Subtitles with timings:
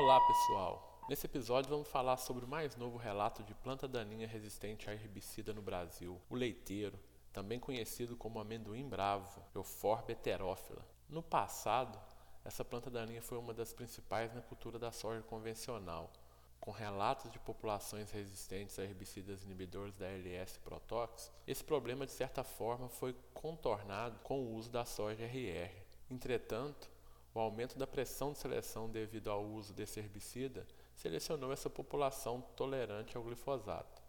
[0.00, 1.02] Olá pessoal!
[1.08, 5.52] Nesse episódio vamos falar sobre o mais novo relato de planta daninha resistente a herbicida
[5.52, 6.96] no Brasil, o leiteiro,
[7.32, 10.86] também conhecido como amendoim bravo, Euphorbe heterófila.
[11.08, 11.98] No passado,
[12.44, 16.12] essa planta daninha foi uma das principais na cultura da soja convencional,
[16.60, 22.44] com relatos de populações resistentes a herbicidas inibidores da LS Protox, esse problema de certa
[22.44, 25.74] forma foi contornado com o uso da soja RR.
[26.08, 26.88] Entretanto,
[27.38, 33.16] o aumento da pressão de seleção devido ao uso desse herbicida selecionou essa população tolerante
[33.16, 34.02] ao glifosato.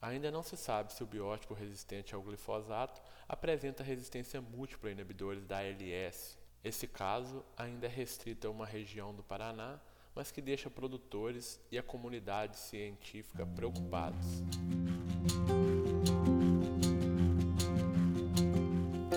[0.00, 5.44] Ainda não se sabe se o biótipo resistente ao glifosato apresenta resistência múltipla a inibidores
[5.44, 6.38] da ALS.
[6.62, 9.80] Esse caso ainda é restrito a uma região do Paraná,
[10.14, 14.40] mas que deixa produtores e a comunidade científica preocupados.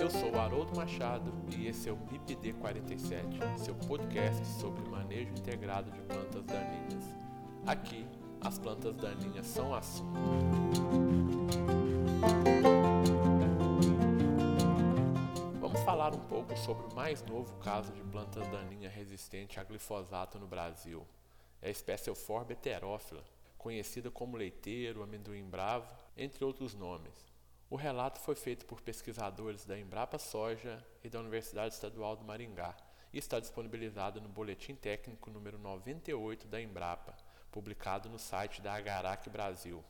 [0.00, 5.90] Eu sou o Haroldo Machado esse é o MIPD 47, seu podcast sobre manejo integrado
[5.90, 7.04] de plantas daninhas.
[7.66, 8.06] Aqui,
[8.40, 10.18] as plantas daninhas são assunto.
[15.60, 20.38] Vamos falar um pouco sobre o mais novo caso de planta daninha resistente a glifosato
[20.38, 21.06] no Brasil.
[21.60, 23.22] É a espécie Euphorbe heterófila,
[23.56, 27.31] conhecida como leiteiro, amendoim bravo, entre outros nomes.
[27.72, 32.76] O relato foi feito por pesquisadores da Embrapa Soja e da Universidade Estadual do Maringá
[33.10, 37.16] e está disponibilizado no Boletim Técnico número 98 da Embrapa,
[37.50, 39.82] publicado no site da Agarac Brasil.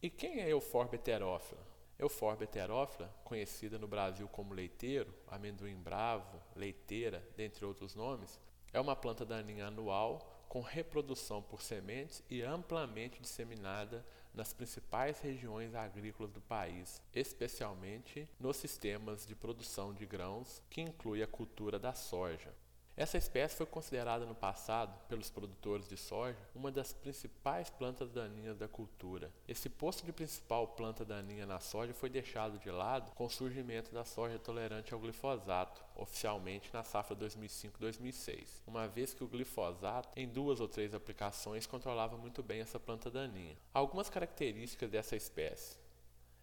[0.00, 1.60] E quem é Euphorbe heterófila?
[1.98, 8.40] Euphorbe heterófila, conhecida no Brasil como leiteiro, amendoim bravo, leiteira, dentre outros nomes,
[8.72, 15.74] é uma planta daninha anual com reprodução por sementes e amplamente disseminada nas principais regiões
[15.74, 21.92] agrícolas do país, especialmente nos sistemas de produção de grãos, que inclui a cultura da
[21.92, 22.54] soja.
[22.96, 28.56] Essa espécie foi considerada no passado, pelos produtores de soja, uma das principais plantas daninhas
[28.56, 29.32] da cultura.
[29.48, 33.92] Esse posto de principal planta daninha na soja foi deixado de lado com o surgimento
[33.92, 40.28] da soja tolerante ao glifosato, oficialmente na safra 2005-2006, uma vez que o glifosato, em
[40.28, 43.56] duas ou três aplicações, controlava muito bem essa planta daninha.
[43.72, 45.83] Algumas características dessa espécie.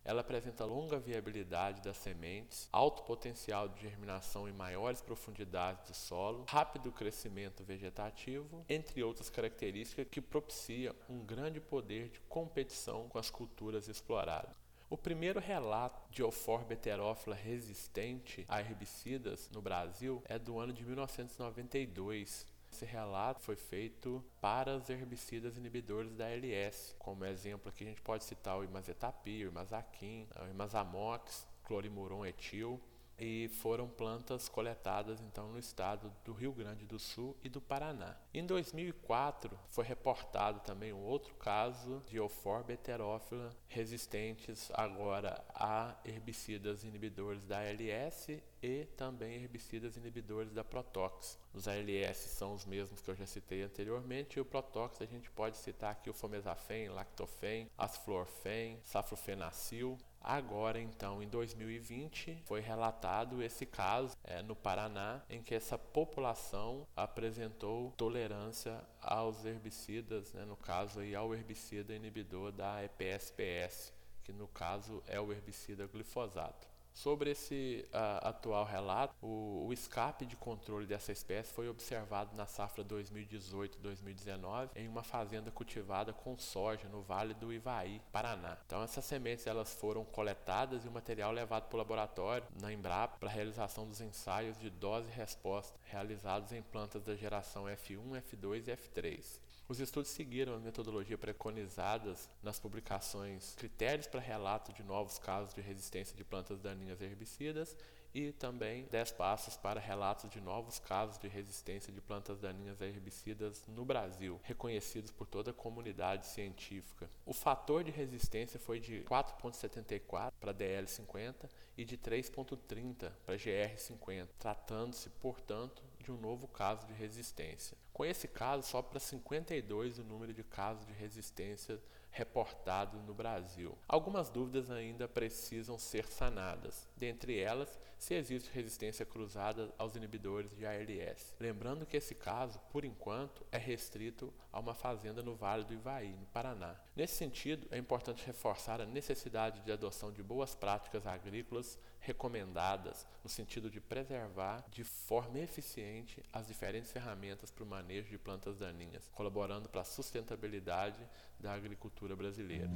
[0.03, 6.45] Ela apresenta longa viabilidade das sementes, alto potencial de germinação em maiores profundidades do solo,
[6.47, 13.29] rápido crescimento vegetativo, entre outras características que propicia um grande poder de competição com as
[13.29, 14.55] culturas exploradas.
[14.89, 20.83] O primeiro relato de Euphorbe heterófila resistente a herbicidas no Brasil é do ano de
[20.83, 22.45] 1992,
[22.81, 26.95] esse relato foi feito para os herbicidas inibidores da LS.
[26.97, 32.81] Como exemplo aqui a gente pode citar o imazetapir, o imazaquim, o imazamox, clorimuron etil,
[33.21, 38.17] e foram plantas coletadas então no estado do Rio Grande do Sul e do Paraná.
[38.33, 46.83] Em 2004 foi reportado também um outro caso de Euphorbe heterófila resistentes agora a herbicidas
[46.83, 51.37] inibidores da ALS e também herbicidas inibidores da Protox.
[51.53, 55.29] Os ALS são os mesmos que eu já citei anteriormente e o Protox a gente
[55.29, 63.65] pode citar aqui o Fomesafen, Lactofen, Asflorfen, Safrofenacil, Agora, então, em 2020, foi relatado esse
[63.65, 70.99] caso é, no Paraná, em que essa população apresentou tolerância aos herbicidas, né, no caso
[70.99, 73.91] aí, ao herbicida inibidor da EPSPS,
[74.23, 76.70] que no caso é o herbicida glifosato.
[76.93, 82.45] Sobre esse uh, atual relato, o, o, escape de controle dessa espécie foi observado na
[82.45, 88.57] safra 2018-2019 em uma fazenda cultivada com soja no Vale do Ivaí, Paraná.
[88.65, 93.17] Então essas sementes elas foram coletadas e o material levado para o laboratório na Embrapa
[93.17, 98.21] para a realização dos ensaios de dose e resposta realizados em plantas da geração F1,
[98.21, 99.50] F2 e F3.
[99.71, 105.61] Os estudos seguiram a metodologia preconizadas nas publicações Critérios para Relato de Novos Casos de
[105.61, 107.77] Resistência de Plantas Daninhas Herbicidas
[108.13, 112.85] e também 10 passos para relatos de novos casos de resistência de plantas daninhas a
[112.85, 117.09] herbicidas no Brasil, reconhecidos por toda a comunidade científica.
[117.25, 125.09] O fator de resistência foi de 4,74 para DL50 e de 3,30 para GR50, tratando-se,
[125.09, 127.77] portanto, de um novo caso de resistência.
[127.93, 131.79] Com esse caso, só para 52 o número de casos de resistência
[132.11, 133.77] reportados no Brasil.
[133.87, 140.65] Algumas dúvidas ainda precisam ser sanadas, dentre elas, se existe resistência cruzada aos inibidores de
[140.65, 141.35] ALS.
[141.39, 146.13] Lembrando que esse caso, por enquanto, é restrito a uma fazenda no Vale do Ivaí,
[146.13, 146.75] no Paraná.
[146.95, 153.29] Nesse sentido, é importante reforçar a necessidade de adoção de boas práticas agrícolas recomendadas no
[153.29, 159.09] sentido de preservar de forma eficiente as diferentes ferramentas para o manejo de plantas daninhas,
[159.13, 160.99] colaborando para a sustentabilidade
[161.39, 162.69] da agricultura brasileira.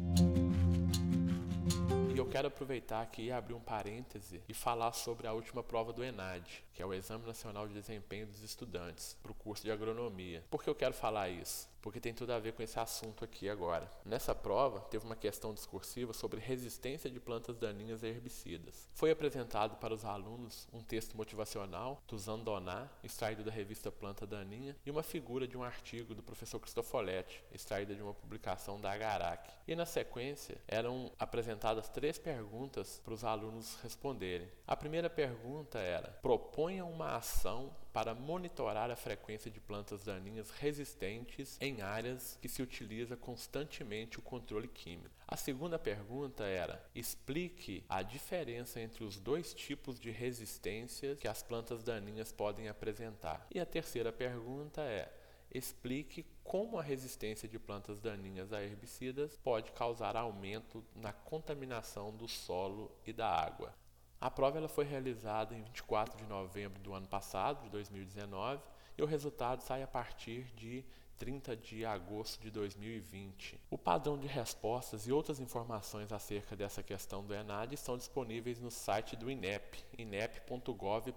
[2.13, 5.91] E eu quero aproveitar aqui e abrir um parêntese e falar sobre a última prova
[5.91, 9.71] do ENAD, que é o Exame Nacional de Desempenho dos Estudantes, para o curso de
[9.71, 10.43] Agronomia.
[10.49, 11.67] Por que eu quero falar isso?
[11.85, 13.87] Porque tem tudo a ver com esse assunto aqui agora.
[14.03, 18.89] Nessa prova, teve uma questão discursiva sobre resistência de plantas daninhas a herbicidas.
[18.91, 24.75] Foi apresentado para os alunos um texto motivacional do Zandoná, extraído da revista Planta Daninha,
[24.83, 29.47] e uma figura de um artigo do professor Cristofoletti, extraída de uma publicação da Agarac.
[29.67, 34.49] E na sequência, eram apresentadas três perguntas para os alunos responderem.
[34.65, 41.57] A primeira pergunta era: proponha uma ação para monitorar a frequência de plantas daninhas resistentes
[41.61, 45.15] em áreas que se utiliza constantemente o controle químico.
[45.25, 51.41] A segunda pergunta era: explique a diferença entre os dois tipos de resistência que as
[51.41, 53.47] plantas daninhas podem apresentar.
[53.49, 55.09] E a terceira pergunta é:
[55.49, 62.27] explique como a resistência de plantas daninhas a herbicidas pode causar aumento na contaminação do
[62.27, 63.73] solo e da água.
[64.19, 68.61] A prova ela foi realizada em 24 de novembro do ano passado, de 2019,
[68.97, 70.83] e o resultado sai a partir de
[71.17, 73.59] 30 de agosto de 2020.
[73.69, 78.71] O padrão de respostas e outras informações acerca dessa questão do ENAD estão disponíveis no
[78.71, 81.11] site do INEP, inep.gov.br.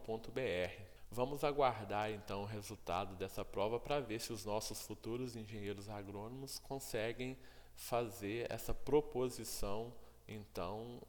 [1.10, 6.58] Vamos aguardar então o resultado dessa prova para ver se os nossos futuros engenheiros agrônomos
[6.58, 7.36] conseguem
[7.74, 9.92] fazer essa proposição
[10.28, 11.00] então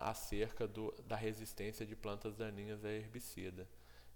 [0.00, 3.66] acerca do, da resistência de plantas daninhas a herbicida.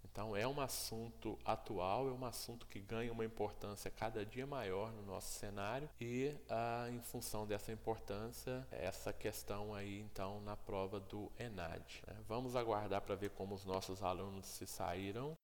[0.05, 4.93] Então é um assunto atual, é um assunto que ganha uma importância cada dia maior
[4.93, 10.99] no nosso cenário e ah, em função dessa importância, essa questão aí então na prova
[10.99, 12.03] do ENAD.
[12.07, 12.17] Né?
[12.27, 15.37] Vamos aguardar para ver como os nossos alunos se saíram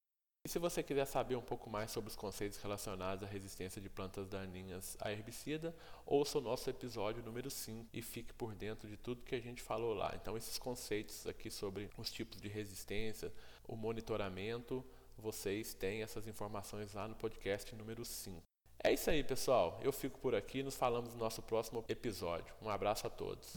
[0.46, 3.90] e se você quiser saber um pouco mais sobre os conceitos relacionados à resistência de
[3.90, 5.74] plantas daninhas a herbicida,
[6.06, 9.60] ouça o nosso episódio número 5 e fique por dentro de tudo que a gente
[9.60, 10.12] falou lá.
[10.14, 13.32] Então, esses conceitos aqui sobre os tipos de resistência,
[13.66, 14.84] o monitoramento,
[15.18, 18.40] vocês têm essas informações lá no podcast número 5.
[18.84, 19.80] É isso aí, pessoal.
[19.82, 20.62] Eu fico por aqui.
[20.62, 22.54] Nos falamos no nosso próximo episódio.
[22.62, 23.54] Um abraço a todos.